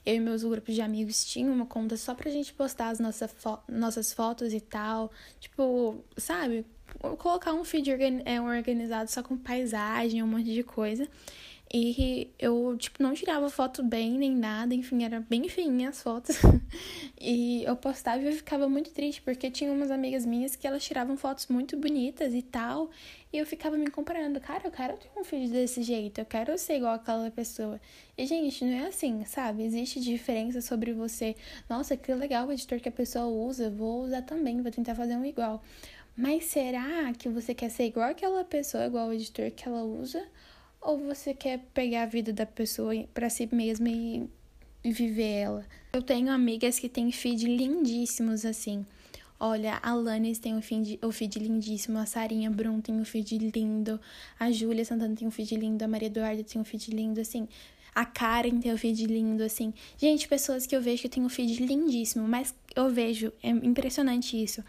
eu 0.07 0.15
e 0.15 0.21
meus 0.21 0.45
grupos 0.45 0.73
de 0.73 0.81
amigos 0.81 1.25
tinham 1.25 1.53
uma 1.53 1.67
conta 1.67 1.97
só 1.97 2.15
pra 2.15 2.31
gente 2.31 2.53
postar 2.53 2.91
as 2.91 3.01
nossa 3.01 3.27
fo 3.27 3.59
nossas 3.69 4.13
fotos 4.13 4.53
e 4.53 4.61
tal. 4.61 5.11
Tipo, 5.41 5.97
sabe? 6.17 6.65
Colocar 7.19 7.55
um 7.55 7.65
feed 7.65 7.91
é, 8.25 8.41
organizado 8.41 9.11
só 9.11 9.21
com 9.21 9.37
paisagem, 9.37 10.23
um 10.23 10.29
monte 10.29 10.55
de 10.55 10.63
coisa. 10.63 11.09
E 11.73 12.33
eu, 12.37 12.77
tipo, 12.77 13.01
não 13.01 13.15
tirava 13.15 13.49
foto 13.49 13.81
bem 13.81 14.19
nem 14.19 14.35
nada, 14.35 14.75
enfim, 14.75 15.05
era 15.05 15.21
bem 15.21 15.49
feinha 15.49 15.91
as 15.91 16.03
fotos. 16.03 16.37
e 17.17 17.63
eu 17.63 17.77
postava 17.77 18.21
e 18.21 18.27
eu 18.27 18.33
ficava 18.33 18.69
muito 18.69 18.91
triste, 18.91 19.23
porque 19.23 19.49
tinha 19.49 19.71
umas 19.71 19.89
amigas 19.89 20.27
minhas 20.27 20.57
que 20.57 20.67
elas 20.67 20.83
tiravam 20.83 21.17
fotos 21.17 21.47
muito 21.47 21.77
bonitas 21.77 22.35
e 22.35 22.43
tal. 22.43 22.91
E 23.33 23.39
eu 23.39 23.47
ficava 23.47 23.77
me 23.79 23.89
comparando, 23.89 24.41
cara, 24.41 24.67
eu 24.67 24.73
quero 24.73 24.97
ter 24.97 25.09
um 25.17 25.23
filho 25.23 25.49
desse 25.49 25.85
jeito, 25.85 26.21
eu 26.21 26.25
quero 26.25 26.59
ser 26.59 26.79
igual 26.79 26.95
aquela 26.95 27.31
pessoa. 27.31 27.81
E, 28.19 28.27
gente, 28.27 28.65
não 28.65 28.73
é 28.73 28.89
assim, 28.89 29.25
sabe? 29.25 29.63
Existe 29.63 30.01
diferença 30.01 30.61
sobre 30.61 30.93
você. 30.93 31.37
Nossa, 31.69 31.97
que 31.97 32.13
legal 32.13 32.49
o 32.49 32.53
editor 32.53 32.81
que 32.81 32.89
a 32.89 32.93
pessoa 32.93 33.27
usa, 33.27 33.71
vou 33.71 34.03
usar 34.03 34.23
também, 34.23 34.61
vou 34.61 34.73
tentar 34.73 34.97
fazer 34.97 35.15
um 35.15 35.25
igual. 35.25 35.63
Mas 36.17 36.47
será 36.47 37.13
que 37.17 37.29
você 37.29 37.55
quer 37.55 37.69
ser 37.71 37.85
igual 37.85 38.11
aquela 38.11 38.45
pessoa, 38.45 38.87
igual 38.87 39.07
o 39.09 39.13
editor 39.13 39.53
que 39.53 39.69
ela 39.69 39.85
usa? 39.85 40.27
Ou 40.81 40.99
você 40.99 41.35
quer 41.35 41.59
pegar 41.75 42.05
a 42.05 42.07
vida 42.07 42.33
da 42.33 42.47
pessoa 42.47 42.95
para 43.13 43.29
si 43.29 43.49
mesma 43.53 43.89
e 43.89 44.29
viver 44.83 45.33
ela? 45.33 45.67
Eu 45.93 46.03
tenho 46.03 46.31
amigas 46.31 46.79
que 46.79 46.89
têm 46.89 47.13
feed 47.13 47.47
lindíssimos 47.47 48.47
assim. 48.47 48.87
Olha, 49.39 49.79
a 49.83 49.95
Lanes 49.95 50.39
tem 50.39 50.55
um 50.55 50.63
feed, 50.63 50.99
o 51.03 51.11
feed 51.11 51.39
lindíssimo, 51.39 51.99
a 51.99 52.05
Sarinha 52.05 52.51
Brum 52.51 52.81
tem 52.81 52.95
um 52.95 53.05
feed 53.05 53.39
lindo, 53.39 53.99
a 54.39 54.51
Júlia 54.51 54.85
Santana 54.85 55.15
tem 55.17 55.27
um 55.27 55.31
feed 55.31 55.57
lindo, 55.57 55.83
a 55.83 55.89
Maria 55.89 56.09
Eduarda 56.09 56.45
tem 56.45 56.61
um 56.61 56.65
feed 56.65 56.91
lindo, 56.91 57.21
assim. 57.21 57.49
A 57.95 58.05
Karen 58.05 58.61
tem 58.61 58.73
um 58.73 58.79
feed 58.79 59.07
lindo, 59.07 59.43
assim. 59.43 59.75
Gente, 59.97 60.29
pessoas 60.29 60.67
que 60.67 60.77
eu 60.77 60.83
vejo 60.83 61.03
que 61.03 61.09
tem 61.09 61.25
um 61.25 61.29
feed 61.29 61.65
lindíssimo, 61.65 62.27
mas 62.29 62.55
eu 62.77 62.89
vejo, 62.91 63.33
é 63.43 63.49
impressionante 63.49 64.41
isso. 64.41 64.63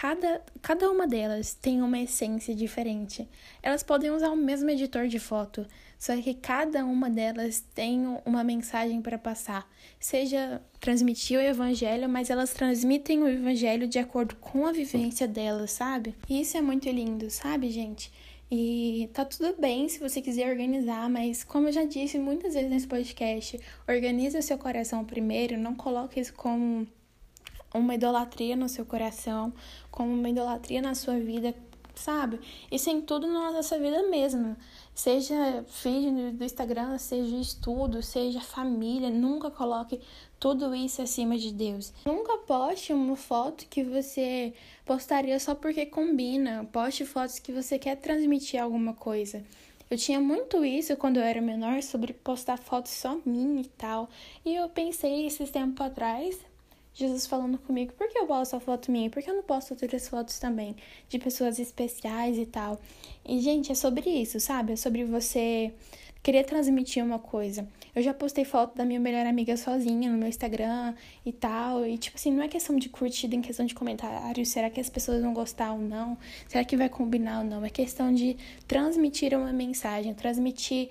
Cada, 0.00 0.40
cada 0.62 0.88
uma 0.92 1.08
delas 1.08 1.54
tem 1.54 1.82
uma 1.82 1.98
essência 1.98 2.54
diferente. 2.54 3.28
Elas 3.60 3.82
podem 3.82 4.12
usar 4.12 4.30
o 4.30 4.36
mesmo 4.36 4.70
editor 4.70 5.08
de 5.08 5.18
foto, 5.18 5.66
só 5.98 6.16
que 6.22 6.34
cada 6.34 6.84
uma 6.84 7.10
delas 7.10 7.64
tem 7.74 8.06
uma 8.24 8.44
mensagem 8.44 9.02
para 9.02 9.18
passar. 9.18 9.68
Seja 9.98 10.62
transmitir 10.78 11.36
o 11.36 11.42
evangelho, 11.42 12.08
mas 12.08 12.30
elas 12.30 12.52
transmitem 12.54 13.24
o 13.24 13.28
evangelho 13.28 13.88
de 13.88 13.98
acordo 13.98 14.36
com 14.36 14.66
a 14.66 14.72
vivência 14.72 15.26
delas, 15.26 15.72
sabe? 15.72 16.14
E 16.28 16.42
isso 16.42 16.56
é 16.56 16.60
muito 16.60 16.88
lindo, 16.88 17.28
sabe, 17.28 17.68
gente? 17.68 18.12
E 18.48 19.10
tá 19.12 19.24
tudo 19.24 19.60
bem 19.60 19.88
se 19.88 19.98
você 19.98 20.22
quiser 20.22 20.48
organizar, 20.48 21.10
mas 21.10 21.42
como 21.42 21.66
eu 21.66 21.72
já 21.72 21.82
disse 21.82 22.20
muitas 22.20 22.54
vezes 22.54 22.70
nesse 22.70 22.86
podcast, 22.86 23.58
organize 23.88 24.38
o 24.38 24.42
seu 24.42 24.58
coração 24.58 25.04
primeiro, 25.04 25.58
não 25.58 25.74
coloque 25.74 26.20
isso 26.20 26.34
como 26.34 26.86
uma 27.72 27.94
idolatria 27.94 28.56
no 28.56 28.68
seu 28.68 28.84
coração, 28.84 29.52
como 29.90 30.12
uma 30.12 30.28
idolatria 30.28 30.80
na 30.80 30.94
sua 30.94 31.18
vida, 31.18 31.54
sabe? 31.94 32.40
Isso 32.70 32.88
em 32.88 33.00
tudo 33.00 33.26
na 33.26 33.50
nossa 33.50 33.78
vida 33.78 34.08
mesmo. 34.08 34.56
Seja 34.94 35.64
feed 35.68 36.32
do 36.32 36.44
Instagram, 36.44 36.98
seja 36.98 37.36
estudo, 37.36 38.02
seja 38.02 38.40
família, 38.40 39.10
nunca 39.10 39.50
coloque 39.50 40.00
tudo 40.40 40.74
isso 40.74 41.02
acima 41.02 41.36
de 41.36 41.52
Deus. 41.52 41.92
Nunca 42.04 42.38
poste 42.38 42.92
uma 42.92 43.16
foto 43.16 43.66
que 43.68 43.84
você 43.84 44.52
postaria 44.84 45.38
só 45.38 45.54
porque 45.54 45.86
combina. 45.86 46.68
Poste 46.72 47.04
fotos 47.04 47.38
que 47.38 47.52
você 47.52 47.78
quer 47.78 47.96
transmitir 47.96 48.62
alguma 48.62 48.94
coisa. 48.94 49.44
Eu 49.90 49.96
tinha 49.96 50.20
muito 50.20 50.64
isso 50.64 50.96
quando 50.96 51.16
eu 51.16 51.22
era 51.22 51.40
menor 51.40 51.82
sobre 51.82 52.12
postar 52.12 52.58
fotos 52.58 52.92
só 52.92 53.18
minha 53.24 53.62
e 53.62 53.66
tal. 53.66 54.08
E 54.44 54.54
eu 54.54 54.68
pensei 54.68 55.26
esses 55.26 55.50
tempos 55.50 55.86
atrás, 55.86 56.38
Jesus 56.98 57.28
falando 57.28 57.58
comigo, 57.58 57.92
por 57.92 58.08
que 58.08 58.18
eu 58.18 58.26
posto 58.26 58.56
a 58.56 58.60
foto 58.60 58.90
minha? 58.90 59.08
Por 59.08 59.22
que 59.22 59.30
eu 59.30 59.34
não 59.36 59.42
posto 59.44 59.70
outras 59.70 60.08
fotos 60.08 60.40
também 60.40 60.74
de 61.08 61.16
pessoas 61.16 61.60
especiais 61.60 62.36
e 62.36 62.44
tal? 62.44 62.80
E, 63.24 63.40
gente, 63.40 63.70
é 63.70 63.74
sobre 63.76 64.10
isso, 64.10 64.40
sabe? 64.40 64.72
É 64.72 64.76
sobre 64.76 65.04
você 65.04 65.72
querer 66.24 66.42
transmitir 66.42 67.04
uma 67.04 67.20
coisa. 67.20 67.68
Eu 67.94 68.02
já 68.02 68.12
postei 68.12 68.44
foto 68.44 68.76
da 68.76 68.84
minha 68.84 68.98
melhor 68.98 69.24
amiga 69.26 69.56
sozinha 69.56 70.10
no 70.10 70.18
meu 70.18 70.28
Instagram 70.28 70.92
e 71.24 71.32
tal. 71.32 71.86
E, 71.86 71.96
tipo 71.96 72.16
assim, 72.16 72.32
não 72.32 72.42
é 72.42 72.48
questão 72.48 72.74
de 72.76 72.88
curtida, 72.88 73.36
em 73.36 73.42
questão 73.42 73.64
de 73.64 73.76
comentário. 73.76 74.44
Será 74.44 74.68
que 74.68 74.80
as 74.80 74.90
pessoas 74.90 75.22
vão 75.22 75.32
gostar 75.32 75.70
ou 75.74 75.78
não? 75.78 76.18
Será 76.48 76.64
que 76.64 76.76
vai 76.76 76.88
combinar 76.88 77.38
ou 77.38 77.44
não? 77.44 77.64
É 77.64 77.70
questão 77.70 78.12
de 78.12 78.36
transmitir 78.66 79.38
uma 79.38 79.52
mensagem, 79.52 80.12
transmitir 80.14 80.88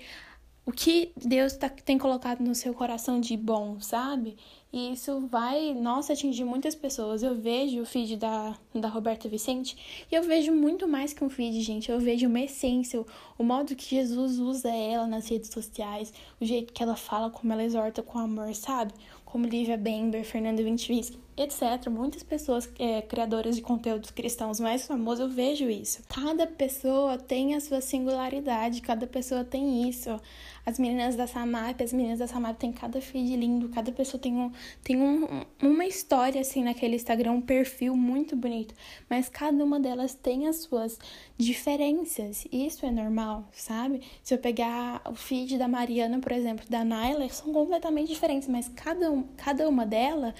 o 0.68 0.70
que 0.70 1.12
Deus 1.16 1.54
tá, 1.54 1.70
tem 1.70 1.96
colocado 1.96 2.40
no 2.40 2.54
seu 2.54 2.74
coração 2.74 3.18
de 3.18 3.38
bom, 3.38 3.80
sabe? 3.80 4.36
E 4.70 4.92
isso 4.92 5.18
vai, 5.26 5.72
nossa, 5.72 6.12
atingir 6.12 6.44
muitas 6.44 6.74
pessoas. 6.74 7.22
Eu 7.22 7.34
vejo 7.34 7.80
o 7.80 7.86
feed 7.86 8.18
da, 8.18 8.54
da 8.74 8.86
Roberta 8.86 9.30
Vicente 9.30 10.04
e 10.12 10.14
eu 10.14 10.22
vejo 10.22 10.52
muito 10.52 10.86
mais 10.86 11.14
que 11.14 11.24
um 11.24 11.30
feed, 11.30 11.62
gente. 11.62 11.90
Eu 11.90 11.98
vejo 11.98 12.26
uma 12.26 12.40
essência, 12.40 13.02
o 13.38 13.42
modo 13.42 13.74
que 13.74 13.94
Jesus 13.94 14.38
usa 14.38 14.68
ela 14.68 15.06
nas 15.06 15.26
redes 15.30 15.48
sociais, 15.48 16.12
o 16.38 16.44
jeito 16.44 16.70
que 16.70 16.82
ela 16.82 16.96
fala, 16.96 17.30
como 17.30 17.50
ela 17.50 17.64
exorta 17.64 18.02
com 18.02 18.18
amor, 18.18 18.54
sabe? 18.54 18.92
Como 19.24 19.46
Lívia 19.46 19.78
Bember, 19.78 20.22
Fernanda 20.22 20.62
Vintvisky, 20.62 21.18
etc. 21.38 21.88
Muitas 21.88 22.22
pessoas 22.22 22.68
é, 22.78 23.00
criadoras 23.02 23.56
de 23.56 23.62
conteúdos 23.62 24.10
cristãos 24.10 24.58
mais 24.58 24.86
famosos, 24.86 25.20
eu 25.20 25.28
vejo 25.28 25.70
isso. 25.70 26.02
Cada 26.08 26.46
pessoa 26.46 27.16
tem 27.16 27.54
a 27.54 27.60
sua 27.60 27.80
singularidade, 27.80 28.82
cada 28.82 29.06
pessoa 29.06 29.44
tem 29.44 29.88
isso. 29.88 30.20
As 30.66 30.78
meninas 30.78 31.16
da 31.16 31.26
Samap, 31.26 31.80
as 31.80 31.94
meninas 31.94 32.18
da 32.18 32.26
Samap 32.26 32.58
tem 32.58 32.70
cada 32.70 33.00
feed 33.00 33.36
lindo, 33.36 33.70
cada 33.70 33.90
pessoa 33.90 34.20
tem, 34.20 34.34
um, 34.34 34.52
tem 34.82 35.00
um, 35.00 35.44
uma 35.62 35.86
história 35.86 36.40
assim 36.40 36.62
naquele 36.62 36.96
Instagram, 36.96 37.32
um 37.32 37.40
perfil 37.40 37.96
muito 37.96 38.36
bonito, 38.36 38.74
mas 39.08 39.30
cada 39.30 39.64
uma 39.64 39.80
delas 39.80 40.14
tem 40.14 40.46
as 40.46 40.56
suas 40.56 40.98
diferenças. 41.38 42.46
Isso 42.52 42.84
é 42.84 42.90
normal, 42.90 43.48
sabe? 43.52 44.02
Se 44.22 44.34
eu 44.34 44.38
pegar 44.38 45.00
o 45.08 45.14
feed 45.14 45.56
da 45.56 45.66
Mariana, 45.66 46.18
por 46.18 46.32
exemplo, 46.32 46.66
da 46.68 46.84
Naila, 46.84 47.26
são 47.30 47.50
completamente 47.50 48.08
diferentes, 48.08 48.46
mas 48.46 48.68
cada, 48.68 49.24
cada 49.38 49.66
uma 49.66 49.86
delas 49.86 50.34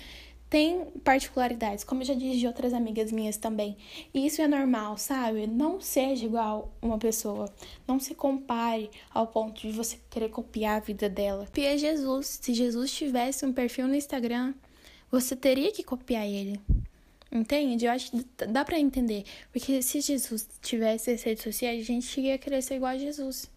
tem 0.51 0.87
particularidades, 1.05 1.85
como 1.85 2.01
eu 2.01 2.07
já 2.07 2.15
disse 2.15 2.39
de 2.39 2.47
outras 2.47 2.73
amigas 2.73 3.13
minhas 3.13 3.37
também. 3.37 3.77
E 4.15 4.27
isso 4.27 4.41
é 4.41 4.49
normal, 4.49 4.97
sabe? 4.97 5.47
Não 5.47 5.81
seja 5.81 6.25
igual 6.25 6.73
uma 6.81 6.99
pessoa. 6.99 7.53
Não 7.87 8.01
se 8.01 8.15
compare 8.15 8.91
ao 9.13 9.27
ponto 9.27 9.61
de 9.61 9.73
você 9.73 9.99
querer 10.09 10.31
copiar 10.31 10.79
a 10.79 10.81
vida 10.81 11.09
dela. 11.09 11.47
Pia 11.53 11.77
Jesus. 11.77 12.39
Se 12.41 12.55
Jesus 12.55 12.91
tivesse 12.93 13.45
um 13.45 13.53
perfil 13.53 13.89
no 13.89 13.95
Instagram, 13.95 14.55
você 15.11 15.37
teria 15.37 15.71
que 15.71 15.83
copiar 15.83 16.27
ele. 16.27 16.59
Entende? 17.31 17.85
Eu 17.85 17.93
acho 17.93 18.11
que 18.11 18.25
dá 18.47 18.65
para 18.65 18.79
entender. 18.79 19.25
Porque 19.53 19.83
se 19.83 20.01
Jesus 20.01 20.49
tivesse 20.63 21.11
as 21.11 21.23
redes 21.23 21.45
sociais, 21.45 21.83
a 21.83 21.85
gente 21.85 22.21
ia 22.21 22.39
querer 22.39 22.63
ser 22.63 22.77
igual 22.77 22.93
a 22.93 22.99
Jesus. 22.99 23.51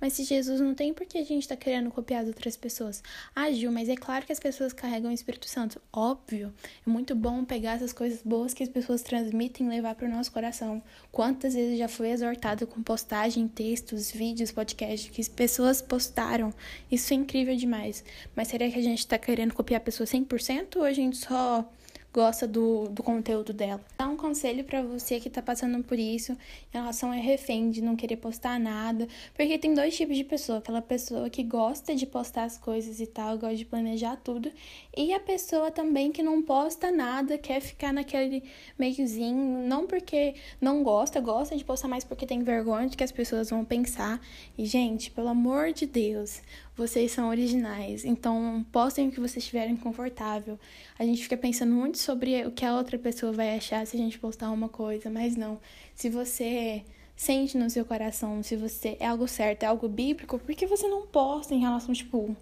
Mas 0.00 0.12
se 0.12 0.24
Jesus 0.24 0.60
não 0.60 0.74
tem, 0.74 0.94
por 0.94 1.06
que 1.06 1.18
a 1.18 1.24
gente 1.24 1.42
está 1.42 1.56
querendo 1.56 1.90
copiar 1.90 2.22
as 2.22 2.28
outras 2.28 2.56
pessoas? 2.56 3.02
Ah, 3.34 3.50
Gil, 3.50 3.72
mas 3.72 3.88
é 3.88 3.96
claro 3.96 4.24
que 4.24 4.32
as 4.32 4.38
pessoas 4.38 4.72
carregam 4.72 5.10
o 5.10 5.14
Espírito 5.14 5.48
Santo. 5.48 5.80
Óbvio. 5.92 6.52
É 6.86 6.90
muito 6.90 7.14
bom 7.14 7.44
pegar 7.44 7.72
essas 7.72 7.92
coisas 7.92 8.22
boas 8.22 8.54
que 8.54 8.62
as 8.62 8.68
pessoas 8.68 9.02
transmitem 9.02 9.66
e 9.66 9.70
levar 9.70 9.94
para 9.94 10.06
o 10.06 10.10
nosso 10.10 10.30
coração. 10.30 10.82
Quantas 11.10 11.54
vezes 11.54 11.78
já 11.78 11.88
foi 11.88 12.10
exortado 12.10 12.66
com 12.66 12.82
postagem, 12.82 13.48
textos, 13.48 14.10
vídeos, 14.10 14.52
podcasts 14.52 15.10
que 15.10 15.20
as 15.20 15.28
pessoas 15.28 15.82
postaram? 15.82 16.52
Isso 16.90 17.12
é 17.12 17.16
incrível 17.16 17.56
demais. 17.56 18.04
Mas 18.36 18.48
será 18.48 18.70
que 18.70 18.78
a 18.78 18.82
gente 18.82 19.00
está 19.00 19.18
querendo 19.18 19.54
copiar 19.54 19.80
a 19.80 19.84
pessoa 19.84 20.06
100% 20.06 20.76
ou 20.76 20.82
a 20.82 20.92
gente 20.92 21.16
só 21.16 21.68
gosta 22.12 22.46
do, 22.46 22.88
do 22.88 23.02
conteúdo 23.02 23.52
dela. 23.52 23.80
Dá 23.96 24.08
um 24.08 24.16
conselho 24.16 24.64
para 24.64 24.82
você 24.82 25.20
que 25.20 25.28
tá 25.28 25.42
passando 25.42 25.82
por 25.84 25.98
isso 25.98 26.32
em 26.32 26.78
relação 26.78 27.12
a 27.12 27.14
refém 27.14 27.70
de 27.70 27.82
não 27.82 27.94
querer 27.96 28.16
postar 28.16 28.58
nada, 28.58 29.06
porque 29.34 29.58
tem 29.58 29.74
dois 29.74 29.96
tipos 29.96 30.16
de 30.16 30.24
pessoa, 30.24 30.58
aquela 30.58 30.82
pessoa 30.82 31.28
que 31.28 31.42
gosta 31.42 31.94
de 31.94 32.06
postar 32.06 32.44
as 32.44 32.56
coisas 32.58 33.00
e 33.00 33.06
tal, 33.06 33.38
gosta 33.38 33.56
de 33.56 33.64
planejar 33.64 34.16
tudo, 34.16 34.50
e 34.98 35.14
a 35.14 35.20
pessoa 35.20 35.70
também 35.70 36.10
que 36.10 36.24
não 36.24 36.42
posta 36.42 36.90
nada, 36.90 37.38
quer 37.38 37.60
ficar 37.60 37.92
naquele 37.92 38.42
meiozinho, 38.76 39.64
não 39.64 39.86
porque 39.86 40.34
não 40.60 40.82
gosta, 40.82 41.20
gosta 41.20 41.56
de 41.56 41.64
postar 41.64 41.86
mais 41.86 42.02
porque 42.02 42.26
tem 42.26 42.42
vergonha 42.42 42.88
de 42.88 42.96
que 42.96 43.04
as 43.04 43.12
pessoas 43.12 43.48
vão 43.48 43.64
pensar. 43.64 44.20
E 44.58 44.66
gente, 44.66 45.12
pelo 45.12 45.28
amor 45.28 45.72
de 45.72 45.86
Deus, 45.86 46.42
vocês 46.74 47.12
são 47.12 47.28
originais, 47.28 48.04
então 48.04 48.66
postem 48.72 49.06
o 49.06 49.12
que 49.12 49.20
vocês 49.20 49.44
estiverem 49.44 49.76
confortável. 49.76 50.58
A 50.98 51.04
gente 51.04 51.22
fica 51.22 51.36
pensando 51.36 51.72
muito 51.72 51.96
sobre 51.96 52.44
o 52.44 52.50
que 52.50 52.64
a 52.64 52.74
outra 52.74 52.98
pessoa 52.98 53.30
vai 53.30 53.56
achar 53.56 53.86
se 53.86 53.96
a 53.96 54.00
gente 54.00 54.18
postar 54.18 54.50
uma 54.50 54.68
coisa, 54.68 55.08
mas 55.08 55.36
não. 55.36 55.60
Se 55.94 56.10
você 56.10 56.82
sente 57.14 57.56
no 57.56 57.70
seu 57.70 57.84
coração, 57.84 58.42
se 58.42 58.56
você 58.56 58.96
é 58.98 59.06
algo 59.06 59.28
certo, 59.28 59.62
é 59.62 59.66
algo 59.66 59.88
bíblico, 59.88 60.40
por 60.40 60.54
que 60.56 60.66
você 60.66 60.88
não 60.88 61.06
posta 61.06 61.54
em 61.54 61.60
relação, 61.60 61.94
tipo, 61.94 62.36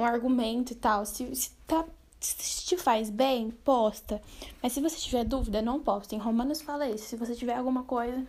um 0.00 0.04
argumento 0.04 0.72
e 0.72 0.76
tal? 0.76 1.04
Se, 1.06 1.34
se 1.34 1.50
tá 1.66 1.84
se 2.20 2.66
te 2.66 2.76
faz 2.76 3.08
bem, 3.08 3.50
posta. 3.50 4.20
Mas 4.62 4.72
se 4.74 4.80
você 4.80 4.96
tiver 4.96 5.24
dúvida, 5.24 5.62
não 5.62 5.80
posta. 5.80 6.14
Em 6.14 6.18
Romanos 6.18 6.60
fala 6.60 6.88
isso. 6.88 7.04
Se 7.04 7.16
você 7.16 7.34
tiver 7.34 7.56
alguma 7.56 7.82
coisa 7.84 8.22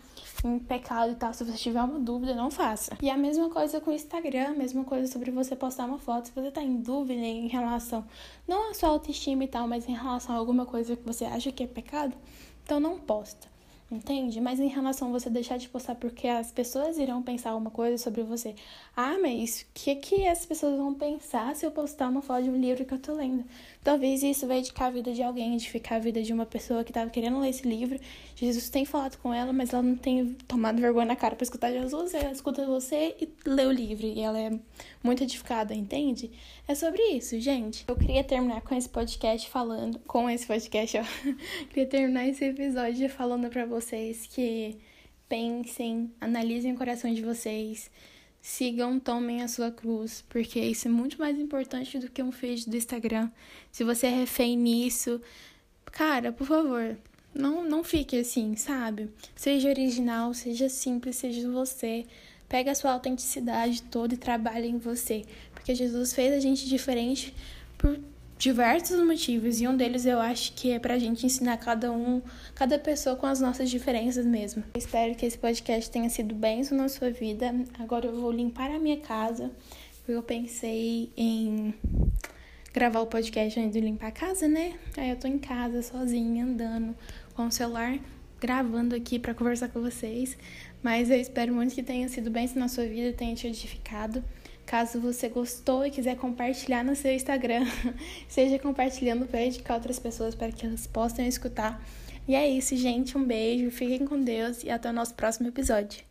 em 0.46 0.60
pecado 0.60 1.12
e 1.12 1.16
tal, 1.16 1.34
se 1.34 1.44
você 1.44 1.58
tiver 1.58 1.82
uma 1.82 2.00
dúvida, 2.00 2.34
não 2.34 2.50
faça. 2.50 2.98
E 3.02 3.10
a 3.10 3.18
mesma 3.18 3.50
coisa 3.50 3.82
com 3.82 3.92
o 3.92 3.94
Instagram, 3.94 4.48
a 4.48 4.54
mesma 4.54 4.86
coisa 4.86 5.12
sobre 5.12 5.30
você 5.30 5.58
postar 5.58 5.86
uma 5.86 6.00
foto. 6.00 6.30
Se 6.30 6.34
você 6.34 6.50
tá 6.50 6.64
em 6.64 6.78
dúvida 6.78 7.20
em 7.22 7.48
relação, 7.48 8.06
não 8.48 8.72
à 8.72 8.74
sua 8.74 8.90
autoestima 8.90 9.44
e 9.44 9.48
tal, 9.48 9.68
mas 9.68 9.88
em 9.88 9.94
relação 9.94 10.36
a 10.36 10.38
alguma 10.38 10.66
coisa 10.66 10.96
que 10.96 11.06
você 11.06 11.26
acha 11.26 11.52
que 11.52 11.64
é 11.64 11.68
pecado, 11.68 12.16
então 12.64 12.80
não 12.80 12.98
posta. 12.98 13.52
Entende? 13.92 14.40
Mas 14.40 14.58
em 14.58 14.70
relação 14.70 15.10
a 15.10 15.12
você 15.12 15.30
deixar 15.30 15.58
de 15.58 15.68
postar 15.68 15.96
porque 15.96 16.26
as 16.26 16.50
pessoas 16.50 16.98
irão 16.98 17.22
pensar 17.22 17.54
uma 17.56 17.70
coisa 17.70 17.98
sobre 18.02 18.24
você. 18.24 18.56
Ah, 18.96 19.18
mas 19.22 19.64
o 19.64 19.66
que, 19.74 19.96
que 19.96 20.26
as 20.26 20.46
pessoas 20.46 20.78
vão 20.78 20.94
pensar 20.94 21.54
se 21.58 21.66
eu 21.66 21.72
postar 21.72 22.08
uma 22.08 22.22
foto 22.22 22.44
de 22.44 22.50
um 22.50 22.56
livro 22.56 22.86
que 22.86 22.94
eu 22.94 23.00
tô 23.00 23.14
lendo? 23.14 23.44
Talvez 23.84 24.24
isso 24.24 24.48
vai 24.48 24.60
edificar 24.60 24.88
a 24.88 24.92
vida 24.92 25.12
de 25.12 25.22
alguém, 25.22 25.56
edificar 25.56 25.98
a 25.98 26.00
vida 26.00 26.22
de 26.22 26.32
uma 26.32 26.46
pessoa 26.46 26.86
que 26.86 26.94
tava 26.94 27.10
querendo 27.10 27.40
ler 27.40 27.50
esse 27.50 27.68
livro. 27.68 28.00
Jesus 28.36 28.70
tem 28.70 28.86
falado 28.86 29.18
com 29.18 29.34
ela, 29.34 29.52
mas 29.52 29.74
ela 29.74 29.84
não 29.84 29.98
tem 29.98 30.38
tomado 30.48 30.80
vergonha 30.80 31.08
na 31.08 31.16
cara 31.18 31.36
para 31.36 31.44
escutar 31.44 31.72
Jesus. 31.72 32.14
Ela 32.14 32.32
escuta 32.32 32.66
você 32.66 33.16
e 33.20 33.28
lê 33.46 33.66
o 33.66 33.72
livro. 33.72 34.06
E 34.06 34.22
ela 34.22 34.40
é 34.40 34.52
muito 35.04 35.24
edificada, 35.24 35.74
entende? 35.74 36.32
É 36.68 36.76
sobre 36.76 37.02
isso, 37.10 37.38
gente. 37.40 37.84
Eu 37.88 37.96
queria 37.96 38.24
terminar 38.24 38.62
com 38.62 38.74
esse 38.74 38.88
podcast 38.88 39.50
falando. 39.50 40.00
Com 40.08 40.30
esse 40.30 40.48
podcast, 40.48 40.98
ó. 40.98 41.04
queria 41.70 41.88
terminar 41.88 42.28
esse 42.28 42.46
episódio 42.46 43.10
falando 43.10 43.50
para 43.50 43.66
vocês 43.82 44.28
que 44.28 44.78
pensem, 45.28 46.12
analisem 46.22 46.74
o 46.74 46.78
coração 46.78 47.14
de 47.14 47.22
vocês 47.22 47.90
sigam, 48.42 49.00
tomem 49.00 49.42
a 49.42 49.48
sua 49.48 49.72
cruz, 49.72 50.24
porque 50.28 50.60
isso 50.60 50.88
é 50.88 50.92
muito 50.92 51.20
mais 51.20 51.40
importante 51.40 52.00
do 52.00 52.10
que 52.10 52.24
um 52.24 52.32
feed 52.32 52.70
do 52.70 52.76
Instagram. 52.76 53.30
Se 53.72 53.84
você 53.84 54.08
é 54.08 54.10
refém 54.10 54.58
nisso, 54.58 55.22
cara, 55.86 56.32
por 56.32 56.48
favor, 56.48 56.98
não, 57.34 57.64
não 57.64 57.84
fique 57.84 58.20
assim, 58.20 58.56
sabe? 58.56 59.10
Seja 59.36 59.70
original, 59.70 60.34
seja 60.34 60.70
simples, 60.70 61.18
seja 61.18 61.50
você. 61.50 62.06
Pega 62.50 62.72
a 62.72 62.76
sua 62.76 62.92
autenticidade 62.92 63.84
toda 63.84 64.14
e 64.14 64.18
trabalhe 64.18 64.68
em 64.68 64.78
você. 64.78 65.24
porque 65.54 65.74
Jesus 65.74 66.14
fez 66.14 66.34
a 66.34 66.40
gente 66.40 66.68
diferente 66.68 67.34
por 67.78 67.98
diversos 68.42 69.00
motivos 69.06 69.62
e 69.62 69.68
um 69.68 69.78
deles 69.78 70.04
eu 70.04 70.20
acho 70.20 70.54
que 70.54 70.72
é 70.72 70.80
pra 70.80 70.98
gente 70.98 71.24
ensinar 71.28 71.58
cada 71.58 71.92
um, 71.92 72.24
cada 72.56 72.80
pessoa 72.80 73.16
com 73.16 73.28
as 73.28 73.40
nossas 73.40 73.70
diferenças 73.70 74.26
mesmo. 74.26 74.64
Eu 74.74 74.80
espero 74.80 75.14
que 75.14 75.28
esse 75.28 75.38
podcast 75.38 75.92
tenha 75.92 76.10
sido 76.10 76.34
bênção 76.34 76.76
na 76.76 76.90
sua 76.90 77.12
vida. 77.12 77.54
Agora 77.78 78.08
eu 78.08 78.20
vou 78.20 78.32
limpar 78.32 78.72
a 78.72 78.80
minha 78.80 78.98
casa, 78.98 79.52
porque 80.00 80.14
eu 80.14 80.24
pensei 80.24 81.12
em 81.16 81.72
gravar 82.74 83.02
o 83.02 83.06
podcast 83.06 83.60
antes 83.60 83.74
de 83.74 83.80
limpar 83.80 84.08
a 84.08 84.12
casa, 84.12 84.48
né? 84.48 84.74
Aí 84.98 85.12
eu 85.12 85.18
tô 85.18 85.28
em 85.28 85.38
casa 85.38 85.84
sozinha, 85.84 86.44
andando 86.44 86.96
com 87.36 87.46
o 87.46 87.52
celular, 87.52 88.00
gravando 88.40 88.96
aqui 88.96 89.20
para 89.20 89.36
conversar 89.36 89.68
com 89.68 89.82
vocês. 89.82 90.36
Mas 90.82 91.12
eu 91.12 91.18
espero 91.18 91.54
muito 91.54 91.76
que 91.76 91.84
tenha 91.84 92.10
sido 92.10 92.32
bênção 92.32 92.58
na 92.60 92.68
sua 92.68 92.88
vida, 92.88 93.16
tenha 93.16 93.36
te 93.36 93.46
edificado. 93.46 94.24
Caso 94.66 95.00
você 95.00 95.28
gostou 95.28 95.86
e 95.86 95.92
quiser 95.92 96.16
compartilhar 96.16 96.84
no 96.84 96.96
seu 96.96 97.14
Instagram, 97.14 97.66
seja 98.28 98.58
compartilhando 98.58 99.26
para 99.26 99.44
indicar 99.44 99.78
outras 99.78 100.00
pessoas 100.00 100.34
para 100.34 100.52
que 100.52 100.66
elas 100.66 100.88
possam 100.88 101.26
escutar. 101.26 101.82
E 102.28 102.36
é 102.36 102.48
isso, 102.48 102.76
gente. 102.76 103.18
Um 103.18 103.24
beijo, 103.24 103.72
fiquem 103.72 104.06
com 104.06 104.22
Deus 104.22 104.64
e 104.64 104.70
até 104.70 104.90
o 104.90 104.94
nosso 104.94 105.14
próximo 105.16 105.48
episódio. 105.48 106.04